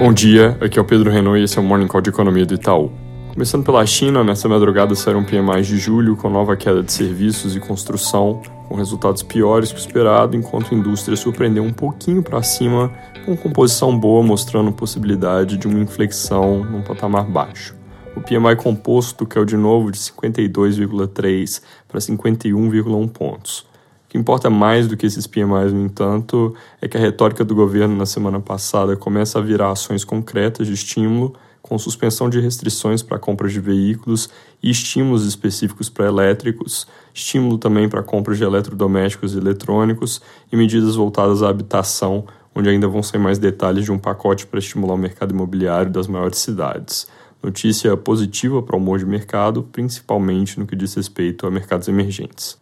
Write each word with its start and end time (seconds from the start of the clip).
Bom 0.00 0.14
dia, 0.14 0.56
aqui 0.62 0.78
é 0.78 0.82
o 0.82 0.84
Pedro 0.86 1.10
Renault 1.10 1.38
e 1.38 1.44
esse 1.44 1.58
é 1.58 1.60
o 1.60 1.62
Morning 1.62 1.86
Call 1.86 2.00
de 2.00 2.08
Economia 2.08 2.46
do 2.46 2.54
Itaú. 2.54 2.90
Começando 3.34 3.66
pela 3.66 3.84
China, 3.84 4.24
nessa 4.24 4.48
madrugada 4.48 4.94
saíram 4.94 5.22
PMIs 5.22 5.66
de 5.66 5.76
julho 5.76 6.16
com 6.16 6.30
nova 6.30 6.56
queda 6.56 6.82
de 6.82 6.90
serviços 6.90 7.54
e 7.54 7.60
construção, 7.60 8.40
com 8.66 8.76
resultados 8.76 9.22
piores 9.22 9.70
que 9.70 9.78
o 9.78 9.78
esperado, 9.78 10.34
enquanto 10.34 10.74
a 10.74 10.78
indústria 10.78 11.14
surpreendeu 11.18 11.62
um 11.62 11.70
pouquinho 11.70 12.22
para 12.22 12.42
cima, 12.42 12.90
com 13.26 13.36
composição 13.36 13.94
boa 13.94 14.22
mostrando 14.22 14.72
possibilidade 14.72 15.58
de 15.58 15.68
uma 15.68 15.78
inflexão 15.78 16.64
num 16.64 16.80
patamar 16.80 17.26
baixo. 17.26 17.76
O 18.16 18.22
PMI 18.22 18.56
composto 18.56 19.26
caiu 19.26 19.44
de 19.44 19.58
novo 19.58 19.92
de 19.92 19.98
52,3 19.98 21.60
para 21.86 22.00
51,1 22.00 23.06
pontos. 23.10 23.69
O 24.10 24.12
que 24.12 24.18
importa 24.18 24.50
mais 24.50 24.88
do 24.88 24.96
que 24.96 25.06
esses 25.06 25.24
PMIs, 25.24 25.72
no 25.72 25.84
entanto, 25.84 26.52
é 26.82 26.88
que 26.88 26.96
a 26.96 27.00
retórica 27.00 27.44
do 27.44 27.54
governo 27.54 27.94
na 27.94 28.04
semana 28.04 28.40
passada 28.40 28.96
começa 28.96 29.38
a 29.38 29.40
virar 29.40 29.70
ações 29.70 30.02
concretas 30.02 30.66
de 30.66 30.72
estímulo, 30.72 31.32
com 31.62 31.78
suspensão 31.78 32.28
de 32.28 32.40
restrições 32.40 33.04
para 33.04 33.18
a 33.18 33.20
compra 33.20 33.48
de 33.48 33.60
veículos 33.60 34.28
e 34.60 34.68
estímulos 34.68 35.24
específicos 35.24 35.88
para 35.88 36.06
elétricos, 36.06 36.88
estímulo 37.14 37.56
também 37.56 37.88
para 37.88 38.00
a 38.00 38.02
compra 38.02 38.34
de 38.34 38.42
eletrodomésticos 38.42 39.32
e 39.36 39.38
eletrônicos 39.38 40.20
e 40.50 40.56
medidas 40.56 40.96
voltadas 40.96 41.40
à 41.40 41.48
habitação, 41.48 42.24
onde 42.52 42.68
ainda 42.68 42.88
vão 42.88 43.04
ser 43.04 43.18
mais 43.18 43.38
detalhes 43.38 43.84
de 43.84 43.92
um 43.92 43.98
pacote 43.98 44.44
para 44.44 44.58
estimular 44.58 44.94
o 44.94 44.98
mercado 44.98 45.32
imobiliário 45.32 45.92
das 45.92 46.08
maiores 46.08 46.38
cidades. 46.38 47.06
Notícia 47.40 47.96
positiva 47.96 48.60
para 48.60 48.74
o 48.74 48.80
humor 48.80 48.98
de 48.98 49.06
mercado, 49.06 49.62
principalmente 49.70 50.58
no 50.58 50.66
que 50.66 50.74
diz 50.74 50.94
respeito 50.94 51.46
a 51.46 51.50
mercados 51.52 51.86
emergentes. 51.86 52.58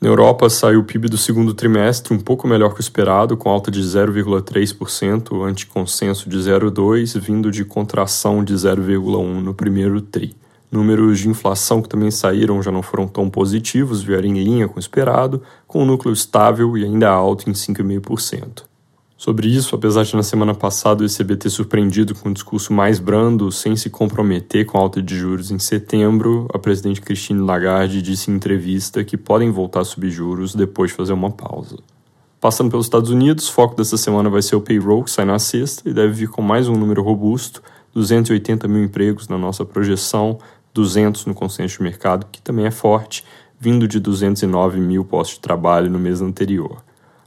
Na 0.00 0.08
Europa, 0.08 0.50
saiu 0.50 0.80
o 0.80 0.84
PIB 0.84 1.08
do 1.08 1.16
segundo 1.16 1.54
trimestre 1.54 2.12
um 2.12 2.18
pouco 2.18 2.46
melhor 2.46 2.74
que 2.74 2.80
o 2.80 2.82
esperado, 2.82 3.36
com 3.36 3.48
alta 3.48 3.70
de 3.70 3.80
0,3%, 3.80 5.42
ante 5.42 5.66
consenso 5.66 6.28
de 6.28 6.36
0,2%, 6.36 7.18
vindo 7.18 7.50
de 7.50 7.64
contração 7.64 8.44
de 8.44 8.54
0,1% 8.54 9.40
no 9.40 9.54
primeiro 9.54 10.00
TRI. 10.00 10.36
Números 10.70 11.20
de 11.20 11.28
inflação 11.28 11.80
que 11.80 11.88
também 11.88 12.10
saíram 12.10 12.60
já 12.60 12.70
não 12.70 12.82
foram 12.82 13.06
tão 13.06 13.30
positivos, 13.30 14.02
vieram 14.02 14.26
em 14.26 14.42
linha 14.42 14.68
com 14.68 14.76
o 14.76 14.80
esperado, 14.80 15.40
com 15.66 15.82
o 15.82 15.86
núcleo 15.86 16.12
estável 16.12 16.76
e 16.76 16.84
ainda 16.84 17.08
alto 17.08 17.48
em 17.48 17.52
5,5%. 17.52 18.73
Sobre 19.16 19.48
isso, 19.48 19.74
apesar 19.76 20.02
de 20.02 20.16
na 20.16 20.22
semana 20.22 20.54
passada 20.54 21.02
o 21.02 21.06
ECB 21.06 21.36
ter 21.36 21.50
surpreendido 21.50 22.14
com 22.14 22.28
um 22.28 22.32
discurso 22.32 22.72
mais 22.72 22.98
brando, 22.98 23.50
sem 23.52 23.76
se 23.76 23.88
comprometer 23.88 24.66
com 24.66 24.76
a 24.76 24.80
alta 24.80 25.00
de 25.00 25.16
juros 25.16 25.50
em 25.50 25.58
setembro, 25.58 26.48
a 26.52 26.58
presidente 26.58 27.00
Christine 27.00 27.40
Lagarde 27.40 28.02
disse 28.02 28.30
em 28.30 28.34
entrevista 28.34 29.04
que 29.04 29.16
podem 29.16 29.50
voltar 29.50 29.80
a 29.80 29.84
subir 29.84 30.10
juros 30.10 30.54
depois 30.54 30.90
de 30.90 30.96
fazer 30.96 31.12
uma 31.12 31.30
pausa. 31.30 31.78
Passando 32.40 32.70
pelos 32.70 32.86
Estados 32.86 33.08
Unidos, 33.08 33.48
o 33.48 33.52
foco 33.52 33.74
dessa 33.74 33.96
semana 33.96 34.28
vai 34.28 34.42
ser 34.42 34.56
o 34.56 34.60
payroll, 34.60 35.04
que 35.04 35.10
sai 35.10 35.24
na 35.24 35.38
sexta 35.38 35.88
e 35.88 35.94
deve 35.94 36.12
vir 36.12 36.28
com 36.28 36.42
mais 36.42 36.68
um 36.68 36.76
número 36.76 37.02
robusto, 37.02 37.62
280 37.94 38.68
mil 38.68 38.82
empregos 38.82 39.28
na 39.28 39.38
nossa 39.38 39.64
projeção, 39.64 40.38
200 40.74 41.24
no 41.24 41.32
consenso 41.32 41.78
de 41.78 41.84
mercado, 41.84 42.26
que 42.30 42.42
também 42.42 42.66
é 42.66 42.70
forte, 42.70 43.24
vindo 43.58 43.88
de 43.88 43.98
209 44.00 44.78
mil 44.80 45.04
postos 45.04 45.36
de 45.36 45.40
trabalho 45.40 45.88
no 45.88 45.98
mês 45.98 46.20
anterior. 46.20 46.82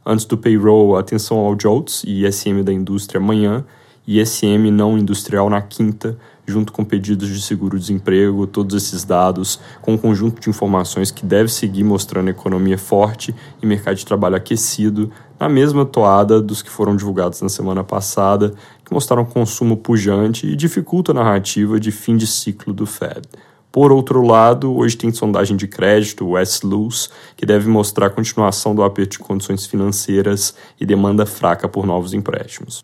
Antes 0.09 0.23
do 0.23 0.37
payroll, 0.37 0.95
atenção 0.95 1.37
ao 1.37 1.53
JOLTS 1.61 2.05
e 2.05 2.25
ISM 2.25 2.63
da 2.63 2.71
indústria 2.71 3.19
amanhã 3.19 3.65
ISM 4.07 4.71
não 4.71 4.97
industrial 4.97 5.49
na 5.49 5.61
quinta, 5.61 6.17
junto 6.45 6.71
com 6.71 6.85
pedidos 6.85 7.27
de 7.27 7.41
seguro-desemprego, 7.41 8.47
todos 8.47 8.73
esses 8.81 9.03
dados, 9.03 9.59
com 9.81 9.95
um 9.95 9.97
conjunto 9.97 10.39
de 10.39 10.49
informações 10.49 11.11
que 11.11 11.25
deve 11.25 11.51
seguir 11.51 11.83
mostrando 11.83 12.29
economia 12.29 12.77
forte 12.77 13.35
e 13.61 13.65
mercado 13.65 13.97
de 13.97 14.05
trabalho 14.05 14.37
aquecido, 14.37 15.11
na 15.37 15.49
mesma 15.49 15.85
toada 15.85 16.41
dos 16.41 16.61
que 16.61 16.69
foram 16.69 16.95
divulgados 16.95 17.41
na 17.41 17.49
semana 17.49 17.83
passada, 17.83 18.53
que 18.85 18.93
mostraram 18.93 19.25
consumo 19.25 19.75
pujante 19.75 20.47
e 20.47 20.55
dificulta 20.55 21.11
a 21.11 21.15
narrativa 21.15 21.77
de 21.77 21.91
fim 21.91 22.15
de 22.15 22.25
ciclo 22.25 22.73
do 22.73 22.85
Fed. 22.85 23.27
Por 23.77 23.91
outro 23.91 24.23
lado, 24.25 24.75
hoje 24.75 24.97
tem 24.97 25.11
sondagem 25.11 25.55
de 25.55 25.67
crédito, 25.67 26.25
o 26.25 26.35
S-Luz, 26.35 27.11
que 27.35 27.45
deve 27.45 27.69
mostrar 27.69 28.07
a 28.07 28.09
continuação 28.09 28.73
do 28.73 28.81
aperto 28.81 29.11
de 29.11 29.19
condições 29.19 29.67
financeiras 29.67 30.55
e 30.81 30.83
demanda 30.83 31.27
fraca 31.27 31.69
por 31.69 31.85
novos 31.85 32.11
empréstimos. 32.11 32.83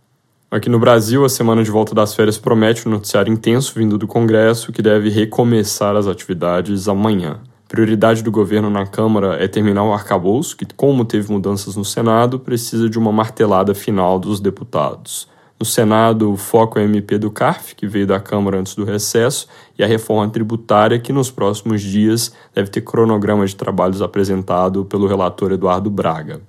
Aqui 0.51 0.69
no 0.69 0.77
Brasil, 0.77 1.25
a 1.25 1.29
semana 1.29 1.63
de 1.63 1.71
volta 1.71 1.95
das 1.95 2.13
férias 2.13 2.37
promete 2.37 2.87
um 2.87 2.91
noticiário 2.91 3.33
intenso 3.33 3.73
vindo 3.75 3.97
do 3.97 4.05
Congresso, 4.05 4.71
que 4.71 4.83
deve 4.83 5.09
recomeçar 5.09 5.95
as 5.95 6.05
atividades 6.05 6.87
amanhã. 6.87 7.39
Prioridade 7.67 8.21
do 8.21 8.29
governo 8.29 8.69
na 8.69 8.85
Câmara 8.85 9.43
é 9.43 9.47
terminar 9.47 9.85
o 9.85 9.93
arcabouço, 9.93 10.55
que, 10.55 10.75
como 10.75 11.05
teve 11.05 11.31
mudanças 11.31 11.75
no 11.75 11.83
Senado, 11.83 12.37
precisa 12.37 12.87
de 12.87 12.99
uma 12.99 13.11
martelada 13.11 13.73
final 13.73 14.19
dos 14.19 14.39
deputados. 14.39 15.27
No 15.63 15.65
Senado, 15.65 16.29
o 16.29 16.35
foco 16.35 16.77
é 16.77 16.81
o 16.81 16.85
MP 16.85 17.17
do 17.17 17.31
CARF, 17.31 17.73
que 17.73 17.87
veio 17.87 18.05
da 18.05 18.19
Câmara 18.19 18.59
antes 18.59 18.75
do 18.75 18.83
recesso, 18.83 19.47
e 19.79 19.81
a 19.81 19.87
reforma 19.87 20.29
tributária, 20.29 20.99
que 20.99 21.13
nos 21.13 21.31
próximos 21.31 21.81
dias 21.81 22.33
deve 22.53 22.69
ter 22.69 22.81
cronograma 22.81 23.45
de 23.45 23.55
trabalhos 23.55 24.01
apresentado 24.01 24.83
pelo 24.83 25.07
relator 25.07 25.53
Eduardo 25.53 25.89
Braga. 25.89 26.41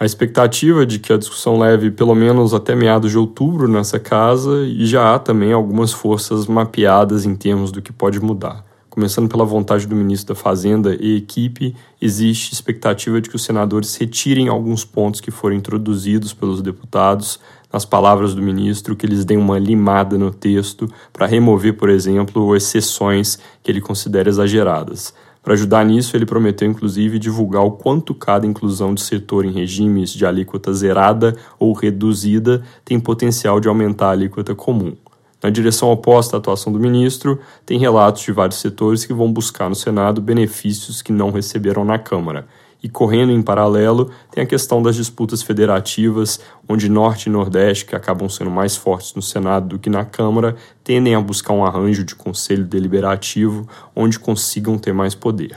A 0.00 0.06
expectativa 0.06 0.82
é 0.82 0.86
de 0.86 0.98
que 0.98 1.12
a 1.12 1.18
discussão 1.18 1.58
leve 1.58 1.90
pelo 1.90 2.14
menos 2.14 2.54
até 2.54 2.74
meados 2.74 3.10
de 3.10 3.18
outubro 3.18 3.68
nessa 3.68 3.98
casa 4.00 4.64
e 4.66 4.86
já 4.86 5.14
há 5.14 5.18
também 5.18 5.52
algumas 5.52 5.92
forças 5.92 6.46
mapeadas 6.46 7.26
em 7.26 7.36
termos 7.36 7.70
do 7.70 7.82
que 7.82 7.92
pode 7.92 8.18
mudar. 8.18 8.64
Começando 8.88 9.28
pela 9.28 9.44
vontade 9.44 9.88
do 9.88 9.96
ministro 9.96 10.34
da 10.34 10.40
Fazenda 10.40 10.96
e 11.00 11.16
equipe, 11.16 11.74
existe 12.00 12.52
expectativa 12.54 13.20
de 13.20 13.28
que 13.28 13.34
os 13.34 13.42
senadores 13.42 13.94
retirem 13.96 14.48
alguns 14.48 14.84
pontos 14.84 15.20
que 15.20 15.32
foram 15.32 15.56
introduzidos 15.56 16.32
pelos 16.32 16.62
deputados 16.62 17.40
nas 17.74 17.84
palavras 17.84 18.36
do 18.36 18.40
ministro, 18.40 18.94
que 18.94 19.04
eles 19.04 19.24
deem 19.24 19.36
uma 19.36 19.58
limada 19.58 20.16
no 20.16 20.30
texto 20.30 20.88
para 21.12 21.26
remover, 21.26 21.74
por 21.76 21.90
exemplo, 21.90 22.54
exceções 22.54 23.36
que 23.64 23.70
ele 23.72 23.80
considera 23.80 24.28
exageradas. 24.28 25.12
Para 25.42 25.54
ajudar 25.54 25.84
nisso, 25.84 26.16
ele 26.16 26.24
prometeu 26.24 26.70
inclusive 26.70 27.18
divulgar 27.18 27.64
o 27.64 27.72
quanto 27.72 28.14
cada 28.14 28.46
inclusão 28.46 28.94
de 28.94 29.02
setor 29.02 29.44
em 29.44 29.50
regimes 29.50 30.10
de 30.10 30.24
alíquota 30.24 30.72
zerada 30.72 31.36
ou 31.58 31.72
reduzida 31.72 32.62
tem 32.84 33.00
potencial 33.00 33.58
de 33.58 33.66
aumentar 33.66 34.06
a 34.06 34.12
alíquota 34.12 34.54
comum. 34.54 34.94
Na 35.42 35.50
direção 35.50 35.90
oposta 35.90 36.36
à 36.36 36.38
atuação 36.38 36.72
do 36.72 36.78
ministro, 36.78 37.40
tem 37.66 37.76
relatos 37.76 38.22
de 38.22 38.30
vários 38.30 38.60
setores 38.60 39.04
que 39.04 39.12
vão 39.12 39.32
buscar 39.32 39.68
no 39.68 39.74
Senado 39.74 40.22
benefícios 40.22 41.02
que 41.02 41.10
não 41.10 41.32
receberam 41.32 41.84
na 41.84 41.98
Câmara. 41.98 42.46
E 42.84 42.88
correndo 42.90 43.32
em 43.32 43.40
paralelo, 43.40 44.10
tem 44.30 44.44
a 44.44 44.46
questão 44.46 44.82
das 44.82 44.94
disputas 44.94 45.42
federativas, 45.42 46.38
onde 46.68 46.86
Norte 46.86 47.30
e 47.30 47.32
Nordeste, 47.32 47.86
que 47.86 47.96
acabam 47.96 48.28
sendo 48.28 48.50
mais 48.50 48.76
fortes 48.76 49.14
no 49.14 49.22
Senado 49.22 49.68
do 49.68 49.78
que 49.78 49.88
na 49.88 50.04
Câmara, 50.04 50.54
tendem 50.84 51.14
a 51.14 51.20
buscar 51.20 51.54
um 51.54 51.64
arranjo 51.64 52.04
de 52.04 52.14
conselho 52.14 52.62
deliberativo 52.62 53.66
onde 53.96 54.18
consigam 54.18 54.76
ter 54.76 54.92
mais 54.92 55.14
poder. 55.14 55.56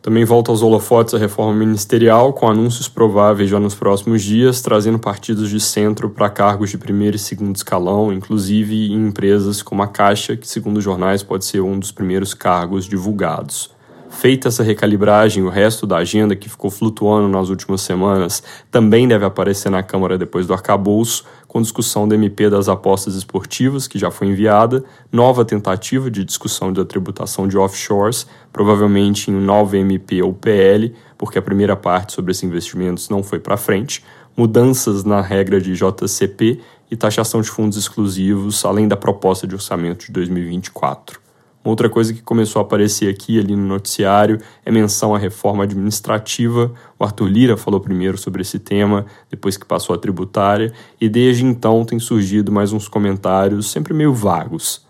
Também 0.00 0.24
volta 0.24 0.50
aos 0.50 0.62
holofotes 0.62 1.12
a 1.12 1.18
reforma 1.18 1.52
ministerial, 1.52 2.32
com 2.32 2.48
anúncios 2.48 2.88
prováveis 2.88 3.50
já 3.50 3.60
nos 3.60 3.74
próximos 3.74 4.22
dias, 4.22 4.62
trazendo 4.62 4.98
partidos 4.98 5.50
de 5.50 5.60
centro 5.60 6.08
para 6.08 6.30
cargos 6.30 6.70
de 6.70 6.78
primeiro 6.78 7.16
e 7.16 7.18
segundo 7.18 7.54
escalão, 7.54 8.10
inclusive 8.10 8.90
em 8.90 9.08
empresas 9.08 9.60
como 9.60 9.82
a 9.82 9.86
Caixa, 9.86 10.38
que, 10.38 10.48
segundo 10.48 10.78
os 10.78 10.84
jornais, 10.84 11.22
pode 11.22 11.44
ser 11.44 11.60
um 11.60 11.78
dos 11.78 11.92
primeiros 11.92 12.32
cargos 12.32 12.86
divulgados. 12.86 13.70
Feita 14.12 14.48
essa 14.48 14.62
recalibragem, 14.62 15.42
o 15.42 15.48
resto 15.48 15.84
da 15.84 15.96
agenda 15.96 16.36
que 16.36 16.48
ficou 16.48 16.70
flutuando 16.70 17.26
nas 17.28 17.48
últimas 17.48 17.80
semanas 17.80 18.40
também 18.70 19.08
deve 19.08 19.24
aparecer 19.24 19.68
na 19.68 19.82
Câmara 19.82 20.16
depois 20.16 20.46
do 20.46 20.52
arcabouço, 20.52 21.24
com 21.48 21.60
discussão 21.60 22.06
do 22.06 22.14
MP 22.14 22.48
das 22.48 22.68
apostas 22.68 23.16
esportivas, 23.16 23.88
que 23.88 23.98
já 23.98 24.12
foi 24.12 24.28
enviada, 24.28 24.84
nova 25.10 25.44
tentativa 25.44 26.08
de 26.08 26.24
discussão 26.24 26.72
da 26.72 26.84
tributação 26.84 27.48
de 27.48 27.58
offshores, 27.58 28.26
provavelmente 28.52 29.28
em 29.28 29.34
novo 29.34 29.74
MP 29.74 30.22
ou 30.22 30.32
PL, 30.32 30.94
porque 31.18 31.38
a 31.38 31.42
primeira 31.42 31.74
parte 31.74 32.12
sobre 32.12 32.30
esses 32.30 32.44
investimentos 32.44 33.08
não 33.08 33.24
foi 33.24 33.40
para 33.40 33.56
frente, 33.56 34.04
mudanças 34.36 35.02
na 35.02 35.20
regra 35.20 35.60
de 35.60 35.74
JCP 35.74 36.60
e 36.88 36.96
taxação 36.96 37.40
de 37.40 37.50
fundos 37.50 37.76
exclusivos, 37.76 38.64
além 38.64 38.86
da 38.86 38.96
proposta 38.96 39.48
de 39.48 39.54
orçamento 39.54 40.06
de 40.06 40.12
2024. 40.12 41.31
Uma 41.64 41.70
outra 41.70 41.88
coisa 41.88 42.12
que 42.12 42.22
começou 42.22 42.60
a 42.60 42.62
aparecer 42.64 43.08
aqui 43.08 43.38
ali 43.38 43.54
no 43.54 43.66
noticiário 43.66 44.40
é 44.64 44.70
menção 44.70 45.14
à 45.14 45.18
reforma 45.18 45.62
administrativa. 45.62 46.72
O 46.98 47.04
Arthur 47.04 47.28
Lira 47.28 47.56
falou 47.56 47.80
primeiro 47.80 48.18
sobre 48.18 48.42
esse 48.42 48.58
tema, 48.58 49.06
depois 49.30 49.56
que 49.56 49.64
passou 49.64 49.94
a 49.94 49.98
tributária, 49.98 50.72
e 51.00 51.08
desde 51.08 51.44
então 51.44 51.84
tem 51.84 52.00
surgido 52.00 52.50
mais 52.50 52.72
uns 52.72 52.88
comentários 52.88 53.70
sempre 53.70 53.94
meio 53.94 54.12
vagos. 54.12 54.84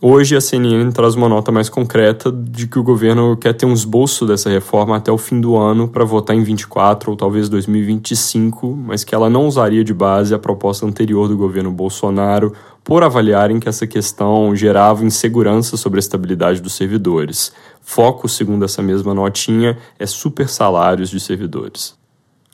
Hoje 0.00 0.36
a 0.36 0.40
CNN 0.40 0.92
traz 0.92 1.16
uma 1.16 1.28
nota 1.28 1.50
mais 1.50 1.68
concreta 1.68 2.30
de 2.30 2.68
que 2.68 2.78
o 2.78 2.84
governo 2.84 3.36
quer 3.36 3.52
ter 3.52 3.66
um 3.66 3.72
esboço 3.72 4.24
dessa 4.24 4.48
reforma 4.48 4.96
até 4.96 5.10
o 5.10 5.18
fim 5.18 5.40
do 5.40 5.56
ano 5.56 5.88
para 5.88 6.04
votar 6.04 6.36
em 6.36 6.42
24 6.44 7.10
ou 7.10 7.16
talvez 7.16 7.48
2025, 7.48 8.76
mas 8.76 9.02
que 9.02 9.12
ela 9.12 9.28
não 9.28 9.48
usaria 9.48 9.82
de 9.82 9.92
base 9.92 10.32
a 10.32 10.38
proposta 10.38 10.86
anterior 10.86 11.26
do 11.26 11.36
governo 11.36 11.72
Bolsonaro 11.72 12.52
por 12.88 13.04
avaliarem 13.04 13.60
que 13.60 13.68
essa 13.68 13.86
questão 13.86 14.56
gerava 14.56 15.04
insegurança 15.04 15.76
sobre 15.76 15.98
a 15.98 16.00
estabilidade 16.00 16.62
dos 16.62 16.72
servidores. 16.72 17.52
Foco, 17.82 18.26
segundo 18.26 18.64
essa 18.64 18.80
mesma 18.80 19.12
notinha, 19.12 19.76
é 19.98 20.06
super 20.06 20.48
salários 20.48 21.10
de 21.10 21.20
servidores. 21.20 21.94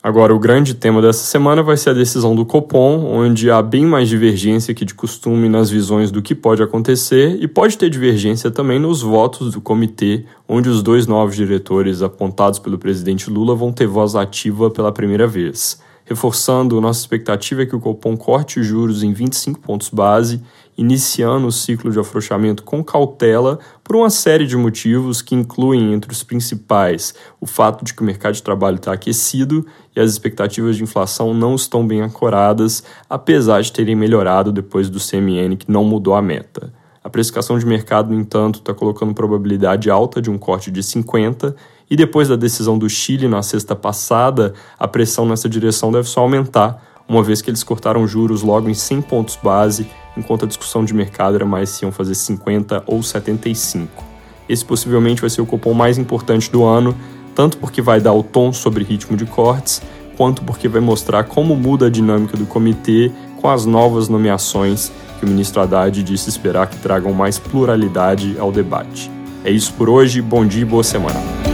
Agora, 0.03 0.35
o 0.35 0.37
grande 0.37 0.73
tema 0.73 1.01
dessa 1.01 1.23
semana 1.23 1.63
vai 1.63 1.77
ser 1.77 1.91
a 1.91 1.93
decisão 1.93 2.35
do 2.35 2.45
Copom, 2.45 3.05
onde 3.05 3.49
há 3.49 3.61
bem 3.61 3.85
mais 3.85 4.09
divergência 4.09 4.73
que 4.73 4.83
de 4.83 4.93
costume 4.93 5.47
nas 5.47 5.69
visões 5.69 6.11
do 6.11 6.21
que 6.21 6.35
pode 6.35 6.61
acontecer 6.61 7.41
e 7.41 7.47
pode 7.47 7.77
ter 7.77 7.89
divergência 7.89 8.51
também 8.51 8.77
nos 8.77 9.01
votos 9.01 9.53
do 9.53 9.61
comitê, 9.61 10.25
onde 10.49 10.67
os 10.67 10.83
dois 10.83 11.07
novos 11.07 11.37
diretores 11.37 12.01
apontados 12.01 12.59
pelo 12.59 12.77
presidente 12.77 13.29
Lula 13.29 13.55
vão 13.55 13.71
ter 13.71 13.87
voz 13.87 14.15
ativa 14.15 14.69
pela 14.69 14.91
primeira 14.91 15.25
vez 15.25 15.79
reforçando 16.05 16.79
nossa 16.79 16.99
expectativa 16.99 17.63
é 17.63 17.65
que 17.65 17.75
o 17.75 17.79
Copom 17.79 18.15
corte 18.15 18.59
os 18.59 18.65
juros 18.65 19.03
em 19.03 19.11
25 19.11 19.59
pontos 19.59 19.89
base, 19.89 20.41
iniciando 20.77 21.47
o 21.47 21.51
ciclo 21.51 21.91
de 21.91 21.99
afrouxamento 21.99 22.63
com 22.63 22.83
cautela 22.83 23.59
por 23.83 23.95
uma 23.95 24.09
série 24.09 24.45
de 24.45 24.55
motivos 24.55 25.21
que 25.21 25.33
incluem 25.33 25.93
entre 25.93 26.11
os 26.11 26.21
principais 26.21 27.15
o 27.39 27.45
fato 27.45 27.83
de 27.83 27.93
que 27.93 28.01
o 28.01 28.05
mercado 28.05 28.35
de 28.35 28.43
trabalho 28.43 28.75
está 28.75 28.93
aquecido 28.93 29.65
e 29.95 29.99
as 29.99 30.11
expectativas 30.11 30.75
de 30.75 30.83
inflação 30.83 31.33
não 31.33 31.55
estão 31.55 31.85
bem 31.85 32.01
ancoradas, 32.01 32.83
apesar 33.09 33.61
de 33.61 33.71
terem 33.71 33.95
melhorado 33.95 34.51
depois 34.51 34.89
do 34.89 34.99
CMN 34.99 35.55
que 35.57 35.71
não 35.71 35.83
mudou 35.83 36.13
a 36.13 36.21
meta. 36.21 36.71
A 37.03 37.09
precificação 37.09 37.57
de 37.57 37.65
mercado, 37.65 38.11
no 38.11 38.19
entanto, 38.19 38.59
está 38.59 38.73
colocando 38.73 39.13
probabilidade 39.13 39.91
alta 39.91 40.19
de 40.21 40.29
um 40.29 40.39
corte 40.39 40.71
de 40.71 40.81
50 40.81 41.55
e 41.89 41.95
depois 41.95 42.27
da 42.27 42.35
decisão 42.35 42.77
do 42.77 42.89
Chile 42.89 43.27
na 43.27 43.41
sexta 43.43 43.75
passada, 43.75 44.53
a 44.77 44.87
pressão 44.87 45.25
nessa 45.25 45.47
direção 45.47 45.91
deve 45.91 46.07
só 46.07 46.21
aumentar, 46.21 46.83
uma 47.07 47.21
vez 47.21 47.41
que 47.41 47.49
eles 47.49 47.63
cortaram 47.63 48.07
juros 48.07 48.41
logo 48.41 48.69
em 48.69 48.73
100 48.73 49.01
pontos 49.03 49.37
base, 49.41 49.87
enquanto 50.17 50.45
a 50.45 50.47
discussão 50.47 50.83
de 50.83 50.93
mercado 50.93 51.35
era 51.35 51.45
mais 51.45 51.69
se 51.69 51.85
iam 51.85 51.91
fazer 51.91 52.15
50 52.15 52.83
ou 52.87 53.03
75. 53.03 54.03
Esse 54.49 54.65
possivelmente 54.65 55.21
vai 55.21 55.29
ser 55.29 55.41
o 55.41 55.45
cupom 55.45 55.73
mais 55.73 55.97
importante 55.97 56.51
do 56.51 56.63
ano, 56.63 56.95
tanto 57.35 57.57
porque 57.57 57.81
vai 57.81 57.99
dar 57.99 58.13
o 58.13 58.23
tom 58.23 58.51
sobre 58.51 58.83
ritmo 58.83 59.15
de 59.17 59.25
cortes, 59.25 59.81
quanto 60.17 60.43
porque 60.43 60.67
vai 60.67 60.81
mostrar 60.81 61.25
como 61.25 61.55
muda 61.55 61.87
a 61.87 61.89
dinâmica 61.89 62.37
do 62.37 62.45
comitê 62.45 63.11
com 63.41 63.49
as 63.49 63.65
novas 63.65 64.07
nomeações 64.07 64.91
que 65.19 65.25
o 65.25 65.27
ministro 65.27 65.61
Haddad 65.61 66.01
disse 66.01 66.29
esperar 66.29 66.67
que 66.67 66.77
tragam 66.77 67.13
mais 67.13 67.37
pluralidade 67.37 68.35
ao 68.39 68.51
debate. 68.51 69.11
É 69.43 69.51
isso 69.51 69.73
por 69.73 69.89
hoje, 69.89 70.21
bom 70.21 70.45
dia 70.45 70.63
e 70.63 70.65
boa 70.65 70.83
semana. 70.83 71.44